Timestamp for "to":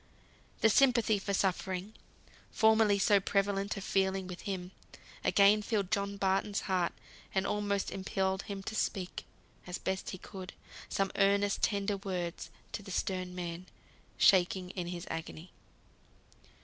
8.63-8.73, 12.71-12.81